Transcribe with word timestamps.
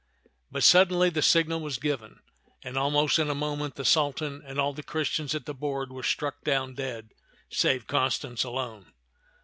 But 0.49 0.63
suddenly 0.63 1.11
the 1.11 1.21
signal 1.21 1.59
was 1.59 1.77
given, 1.77 2.21
and 2.63 2.75
almost 2.75 3.19
in 3.19 3.29
a 3.29 3.35
moment 3.35 3.75
the 3.75 3.85
Sultan 3.85 4.41
and 4.43 4.59
all 4.59 4.73
the 4.73 4.81
Christians 4.81 5.35
at 5.35 5.45
the 5.45 5.53
board 5.53 5.91
were 5.91 6.01
struck 6.01 6.41
down 6.43 6.73
dead 6.73 7.11
save 7.51 7.85
Constance 7.85 8.43
alone. 8.43 8.93